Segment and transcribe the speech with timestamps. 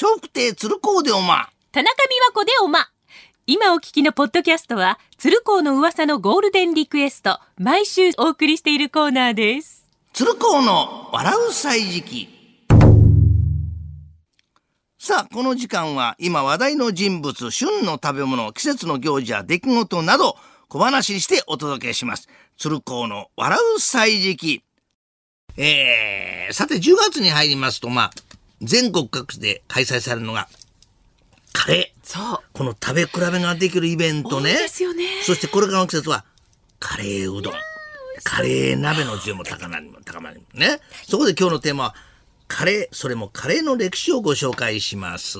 [0.00, 1.48] 笑福亭鶴光でおま。
[1.72, 2.88] 田中美和子でおま。
[3.48, 9.88] 今お聞きのポッドキャストは、鶴光の噂のゴールデンリクエスト、毎週お送りしているコーナーです。
[10.12, 12.28] 鶴光の笑う歳時記。
[15.00, 20.36] さあ、この時間は今話題の人物、旬の食べ物、季節の行事や出来事など
[20.68, 22.28] 小話にしてお届けします。
[22.56, 24.62] 鶴光の笑う歳時記。
[25.56, 28.10] えー、さて10月に入りますと、まあ、
[28.60, 30.48] 全国各地で開催されるのが、
[31.52, 31.98] カレー。
[32.06, 32.38] そう。
[32.52, 34.52] この食べ比べができるイベントね。
[34.52, 36.24] ですよねそしてこれからの季節は、
[36.78, 37.52] カレーうどん。
[38.24, 40.80] カレー鍋の需要も高まりも高まりね。
[41.06, 41.94] そこで今日のテーマは、
[42.48, 45.38] カレー、それもカレーの歴史をご紹介します。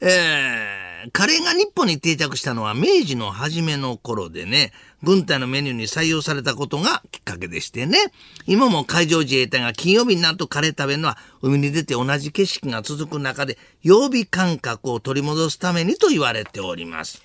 [0.00, 4.72] えー、カレーが日本に定着したのは明治の初めの頃でね、
[5.02, 7.98] 軍隊のメニューに採用されたことがきっかけでしてね、
[8.46, 17.22] 今も海上自衛隊が金曜日になるとカレー食べるのは海に出て同じ景色が続く中で曜日感覚を取り戻すためにと言われております。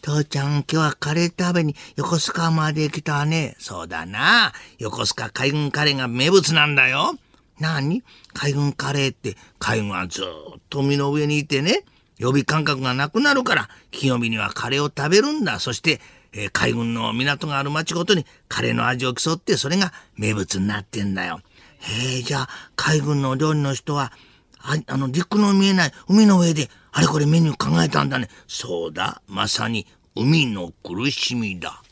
[0.00, 3.54] 父ちゃん、今日はカレー食べに横須賀まで来たね。
[3.60, 4.52] そうだな。
[4.78, 7.14] 横須賀海軍カレーが名物なんだよ。
[7.62, 8.02] 何？
[8.34, 11.84] 海軍カレーって海軍はずっと海の上にいてね、
[12.18, 15.58] 予備感覚がなくなるから、金曜日にはカレーを食べるんだ。
[15.58, 16.00] そして、
[16.32, 21.40] えー海軍の港がある町ごとにカレーの味を競って、それが名物になってんだよ。
[21.80, 24.12] へえ、じゃあ、海軍の料理の人は、
[24.58, 28.28] ああの、陸の見えない海の上で、あれこれメニュー考えたんだね。
[28.46, 31.82] そうだ、まさに海の苦しみだ。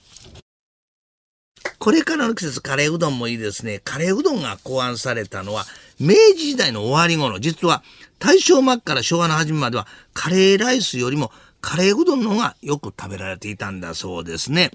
[1.81, 3.81] これからの季節、カレーうどんもいいですね。
[3.83, 5.65] カレーうどんが考案されたのは、
[5.99, 7.41] 明治時代の終わり頃。
[7.41, 7.83] 実は、
[8.19, 14.73] 大正末から昭和の初めまでは、カレーライスよりも、カレーうどんの方がよく食べられていたんだそうですね。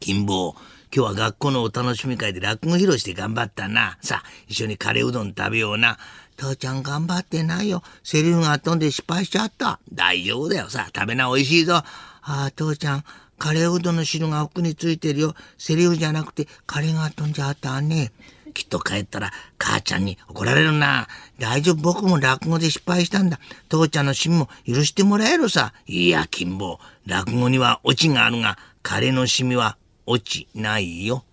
[0.00, 0.56] 金坊、
[0.92, 3.96] 今日は学校のお楽しみ会で落語披露して頑張ったな。
[4.02, 5.96] さあ、一緒にカレーうどん食べような。
[6.36, 7.84] 父ちゃん頑張ってないよ。
[8.02, 9.78] セリフが飛んで失敗しちゃった。
[9.92, 10.70] 大丈夫だよ。
[10.70, 11.76] さあ、食べな、美味しいぞ。
[11.76, 11.84] あ
[12.22, 13.04] あ、父ちゃん、
[13.38, 15.34] カレーうどんの汁が服についてるよ。
[15.58, 18.12] セリフじゃなくて、カレーが飛んじゃったね。
[18.54, 21.08] きっと帰ったら母ちゃんに怒られるな。
[21.38, 23.38] 大丈夫、僕も落語で失敗したんだ。
[23.68, 25.74] 父ちゃんの趣味も許してもらえるさ。
[25.86, 29.76] いや、金坊、落語にはオチがあるが、カレーの趣味は
[30.06, 31.24] 落ちないよ。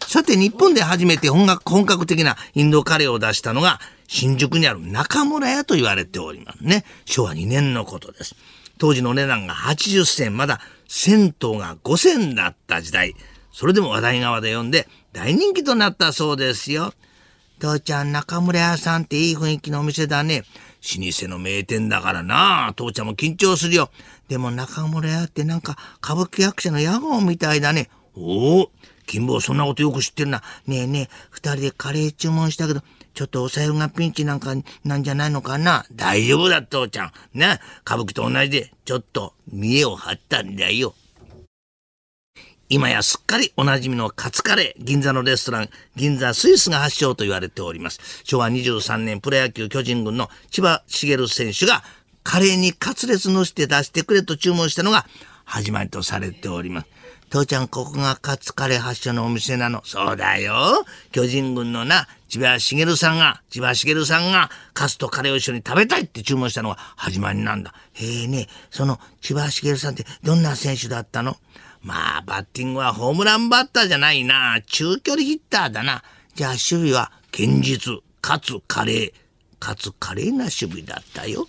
[0.00, 6.84] さて、日本で初めて本格本格的なインドカレーを出したのが、新宿にある中村屋と言われておりますね。
[7.04, 8.34] 昭和2年のことです。
[8.78, 13.14] 当時のお値段が80銭、まだ銭湯が5銭だった時代。
[13.52, 16.92] それでも話題側で読んで大人気となったそうですよ。
[17.60, 20.42] 父ちゃん、中村屋さんっていい雰囲気のお店だね。
[20.98, 22.72] 老舗の名店だからな。
[22.76, 23.90] 父ちゃんも緊張するよ。
[24.28, 27.88] でも中村屋ってなんか歌舞伎役者の屋号みたいだね。
[28.16, 28.70] おお、
[29.06, 30.42] 金坊そんなことよく知ってるな。
[30.66, 32.82] ねえねえ、二人でカレー注文したけど、
[33.14, 34.54] ちょっとお財布がピンチなんか
[34.84, 35.86] なんじゃないのかな？
[35.92, 37.12] 大丈夫だ、父ちゃん。
[37.32, 40.94] ね、歌舞伎と同じで、ちょっと見栄を張ったんだよ。
[42.68, 48.00] 今やすっかりおなじみのカツカレー、銀座のレストラン、銀座スイスが発祥と言われております。
[48.24, 51.84] 昭和23年プロ野球巨人軍の千葉茂選手が
[52.24, 55.04] カレーにカツレツのして出してくれと注文したのが
[55.44, 56.86] 始まりとされております。
[57.34, 59.82] 父ちゃん、ここがカツカレー発祥のお店なの。
[59.84, 60.86] そうだよ。
[61.10, 67.74] 巨人軍のな、千葉茂さんが、千葉茂さんが、カツとカレーを一緒に食べたいって注文したのが始まりなんだ。
[67.94, 71.36] へえね、その千葉茂さんってどんな選手だったの？
[71.82, 74.60] まあ、バッティングはホームランバッターじゃないな。
[74.68, 76.04] 中距離ヒッターだな。
[76.36, 79.12] じゃあ、守備は堅実、かつ華麗、
[79.58, 81.48] かつ華麗な守備だったよ。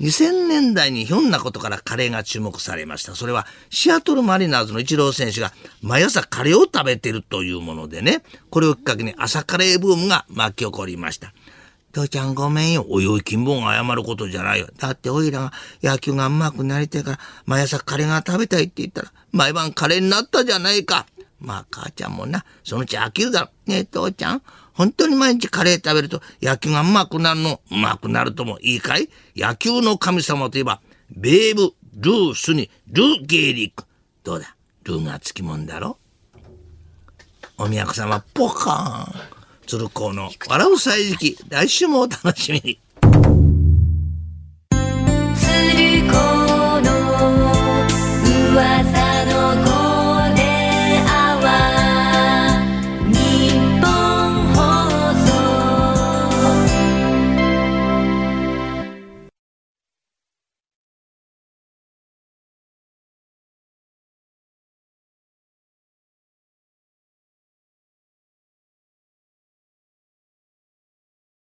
[0.00, 3.14] 2000年代にひょんなことからカレーが注目されました。
[3.14, 5.52] それはシアトルマリナーズのイチロー選手が
[5.82, 11.34] 毎朝カレーを食べてるというものでね、これをきっかけに朝カレーブームが巻き起こりました。
[11.92, 12.86] 父ちゃんごめんよ。
[12.88, 14.68] おいおい、金坊が謝ることじゃないよ。
[14.78, 15.52] だっておいらが
[15.82, 21.06] 野球が上手くなりたいから、毎朝カレーが食べたいって言ったら、毎晩カレーになったじゃないか。
[21.40, 23.48] まあ母ちゃんもな、そのうち飽きるだろ。
[23.66, 24.42] ねえ父ちゃん、
[24.72, 29.08] 本当に毎日カレー食べると野球がうまくなるの、うまくなるともいいかい？
[29.36, 30.80] 野球の神様といえば、
[31.10, 33.84] ベーブ・ルースにルー・ゲーリック。
[34.24, 34.54] どうだ？
[34.84, 35.98] ルーがつきもんだろ？
[37.58, 39.40] お宮子様、ポカーン。
[39.66, 42.80] 鶴光の笑う歳時期、来週もお楽しみに。